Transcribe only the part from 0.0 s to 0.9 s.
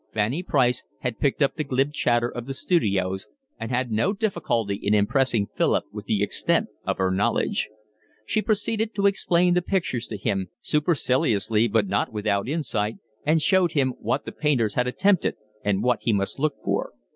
Fanny Price